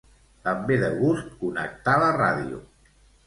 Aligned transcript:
Em 0.51 0.63
ve 0.69 0.77
de 0.83 0.87
gust 1.01 1.35
connectar 1.43 1.95
la 2.05 2.09
ràdio. 2.17 2.63